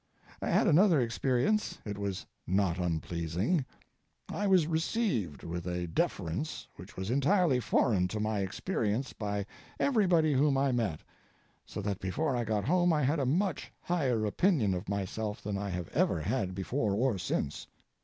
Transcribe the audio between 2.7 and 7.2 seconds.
unpleasing. I was received with a deference which was